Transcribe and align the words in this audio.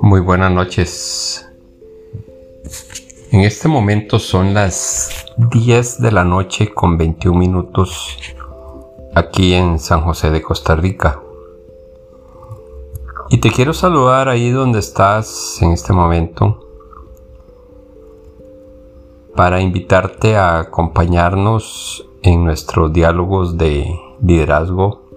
Muy 0.00 0.20
buenas 0.20 0.50
noches. 0.50 1.48
En 3.30 3.40
este 3.40 3.68
momento 3.68 4.18
son 4.18 4.54
las 4.54 5.26
10 5.36 6.00
de 6.00 6.12
la 6.12 6.24
noche 6.24 6.72
con 6.72 6.96
21 6.96 7.38
minutos 7.38 8.18
aquí 9.14 9.54
en 9.54 9.78
San 9.78 10.02
José 10.02 10.30
de 10.30 10.42
Costa 10.42 10.74
Rica. 10.76 11.20
Y 13.30 13.38
te 13.38 13.50
quiero 13.50 13.74
saludar 13.74 14.28
ahí 14.28 14.50
donde 14.50 14.78
estás 14.78 15.60
en 15.60 15.72
este 15.72 15.92
momento 15.92 16.64
para 19.36 19.60
invitarte 19.60 20.36
a 20.36 20.58
acompañarnos 20.58 22.07
en 22.22 22.44
nuestros 22.44 22.92
diálogos 22.92 23.56
de 23.56 23.86
liderazgo 24.20 25.08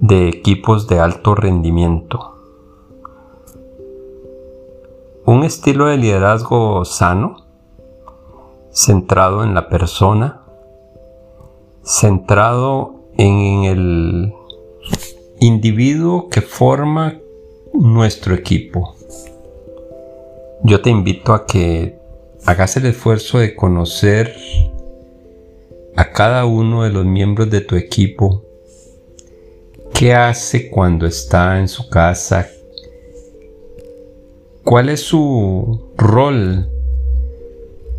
de 0.00 0.28
equipos 0.28 0.86
de 0.86 1.00
alto 1.00 1.34
rendimiento. 1.34 2.34
Un 5.26 5.44
estilo 5.44 5.86
de 5.86 5.98
liderazgo 5.98 6.84
sano, 6.84 7.36
centrado 8.70 9.44
en 9.44 9.54
la 9.54 9.68
persona, 9.68 10.42
centrado 11.82 12.94
en 13.16 13.64
el 13.64 14.34
individuo 15.40 16.28
que 16.28 16.40
forma 16.40 17.18
nuestro 17.74 18.34
equipo. 18.34 18.94
Yo 20.62 20.80
te 20.80 20.90
invito 20.90 21.34
a 21.34 21.44
que 21.44 21.97
hagas 22.48 22.78
el 22.78 22.86
esfuerzo 22.86 23.40
de 23.40 23.54
conocer 23.54 24.34
a 25.96 26.12
cada 26.12 26.46
uno 26.46 26.82
de 26.82 26.88
los 26.88 27.04
miembros 27.04 27.50
de 27.50 27.60
tu 27.60 27.76
equipo. 27.76 28.42
¿Qué 29.92 30.14
hace 30.14 30.70
cuando 30.70 31.06
está 31.06 31.58
en 31.58 31.68
su 31.68 31.90
casa? 31.90 32.48
¿Cuál 34.64 34.88
es 34.88 35.00
su 35.00 35.92
rol 35.98 36.70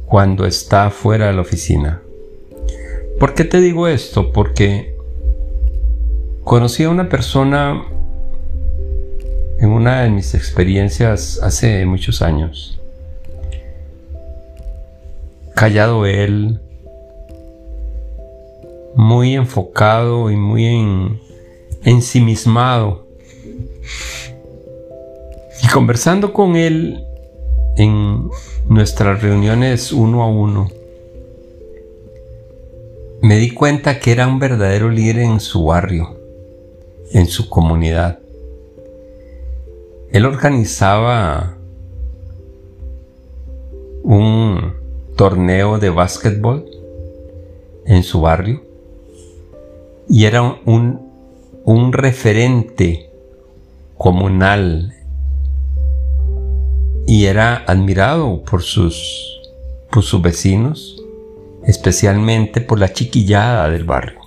cuando 0.08 0.48
está 0.48 0.90
fuera 0.90 1.28
de 1.28 1.34
la 1.34 1.42
oficina? 1.42 2.02
¿Por 3.20 3.36
qué 3.36 3.44
te 3.44 3.62
digo 3.62 3.88
esto? 3.88 4.32
Porque 4.32 4.96
conocí 6.44 6.86
a 6.86 6.90
una 6.90 7.08
persona 7.08 7.84
en 9.60 9.70
una 9.70 10.02
de 10.02 10.10
mis 10.10 10.34
experiencias 10.34 11.40
hace 11.44 11.86
muchos 11.86 12.24
años. 12.24 12.80
Callado 15.60 16.06
él, 16.06 16.58
muy 18.96 19.36
enfocado 19.36 20.32
y 20.32 20.38
muy 20.38 20.66
en, 20.66 21.20
ensimismado 21.84 23.06
y 25.62 25.68
conversando 25.68 26.32
con 26.32 26.56
él 26.56 27.04
en 27.76 28.30
nuestras 28.70 29.22
reuniones 29.22 29.92
uno 29.92 30.24
a 30.24 30.28
uno, 30.28 30.70
me 33.22 33.36
di 33.36 33.52
cuenta 33.52 34.00
que 34.00 34.14
era 34.14 34.30
un 34.30 34.40
verdadero 34.40 34.90
líder 34.90 35.20
en 35.20 35.42
su 35.42 35.66
barrio, 35.66 36.18
en 37.12 37.26
su 37.26 37.50
comunidad. 37.50 38.20
Él 40.10 40.26
organizaba 40.26 41.58
un 44.04 44.39
torneo 45.20 45.80
de 45.80 45.90
básquetbol 45.90 46.64
en 47.86 48.04
su 48.04 48.22
barrio 48.22 48.64
y 50.08 50.24
era 50.24 50.42
un, 50.42 51.12
un 51.66 51.92
referente 51.92 53.10
comunal 53.98 54.94
y 57.06 57.26
era 57.26 57.66
admirado 57.68 58.46
por 58.50 58.62
sus, 58.62 59.42
por 59.92 60.04
sus 60.04 60.22
vecinos, 60.22 61.04
especialmente 61.66 62.62
por 62.62 62.80
la 62.80 62.94
chiquillada 62.94 63.70
del 63.70 63.84
barrio. 63.84 64.22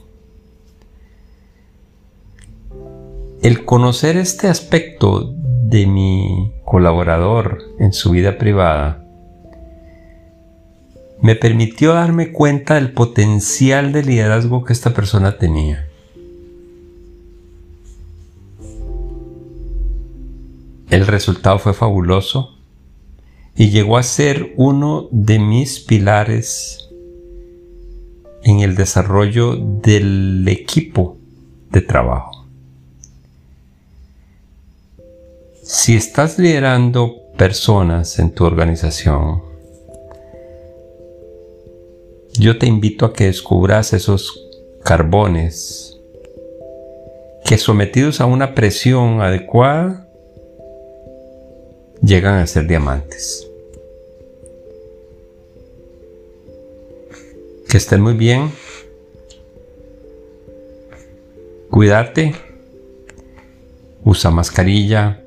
El 3.40 3.64
conocer 3.64 4.18
este 4.18 4.48
aspecto 4.48 5.32
de 5.34 5.86
mi 5.86 6.52
colaborador 6.66 7.62
en 7.78 7.94
su 7.94 8.10
vida 8.10 8.36
privada 8.36 9.01
me 11.22 11.36
permitió 11.36 11.94
darme 11.94 12.32
cuenta 12.32 12.74
del 12.74 12.92
potencial 12.92 13.92
de 13.92 14.02
liderazgo 14.02 14.64
que 14.64 14.72
esta 14.72 14.92
persona 14.92 15.38
tenía. 15.38 15.88
El 20.90 21.06
resultado 21.06 21.60
fue 21.60 21.74
fabuloso 21.74 22.58
y 23.54 23.70
llegó 23.70 23.98
a 23.98 24.02
ser 24.02 24.52
uno 24.56 25.08
de 25.12 25.38
mis 25.38 25.78
pilares 25.78 26.88
en 28.42 28.60
el 28.60 28.74
desarrollo 28.74 29.56
del 29.56 30.44
equipo 30.48 31.18
de 31.70 31.82
trabajo. 31.82 32.46
Si 35.62 35.94
estás 35.94 36.40
liderando 36.40 37.14
personas 37.38 38.18
en 38.18 38.34
tu 38.34 38.44
organización, 38.44 39.51
yo 42.42 42.58
te 42.58 42.66
invito 42.66 43.06
a 43.06 43.12
que 43.12 43.26
descubras 43.26 43.92
esos 43.92 44.48
carbones 44.82 45.96
que 47.44 47.56
sometidos 47.56 48.20
a 48.20 48.26
una 48.26 48.52
presión 48.56 49.20
adecuada 49.20 50.08
llegan 52.02 52.40
a 52.40 52.46
ser 52.48 52.66
diamantes. 52.66 53.48
Que 57.68 57.76
estén 57.76 58.00
muy 58.00 58.14
bien. 58.14 58.50
Cuidarte. 61.70 62.34
Usa 64.04 64.32
mascarilla. 64.32 65.22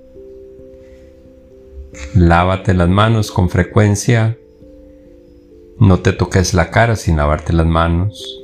Lávate 2.13 2.73
las 2.73 2.89
manos 2.89 3.31
con 3.31 3.49
frecuencia. 3.49 4.37
No 5.79 5.99
te 5.99 6.13
toques 6.13 6.53
la 6.53 6.71
cara 6.71 6.95
sin 6.95 7.17
lavarte 7.17 7.53
las 7.53 7.65
manos. 7.65 8.41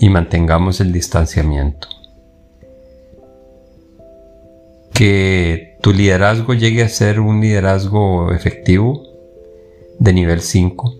Y 0.00 0.10
mantengamos 0.10 0.80
el 0.80 0.92
distanciamiento. 0.92 1.88
Que 4.92 5.76
tu 5.80 5.92
liderazgo 5.92 6.54
llegue 6.54 6.82
a 6.82 6.88
ser 6.88 7.20
un 7.20 7.40
liderazgo 7.40 8.32
efectivo 8.32 9.02
de 9.98 10.12
nivel 10.12 10.40
5 10.40 10.94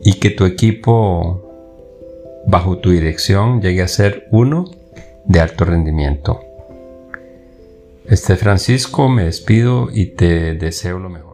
y 0.00 0.14
que 0.14 0.30
tu 0.30 0.44
equipo 0.44 1.42
bajo 2.46 2.78
tu 2.78 2.90
dirección 2.90 3.60
llegue 3.60 3.82
a 3.82 3.88
ser 3.88 4.26
uno 4.30 4.70
de 5.26 5.40
alto 5.40 5.64
rendimiento. 5.64 6.40
Este 8.06 8.36
Francisco, 8.36 9.08
me 9.08 9.24
despido 9.24 9.88
y 9.92 10.06
te 10.06 10.54
deseo 10.54 10.98
lo 10.98 11.10
mejor. 11.10 11.27